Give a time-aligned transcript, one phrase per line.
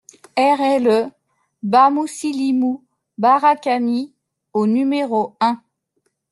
[0.35, 1.11] RLE
[1.61, 2.83] BA MOUSSILIMOU
[3.19, 4.15] BARAKANI
[4.51, 5.61] au numéro un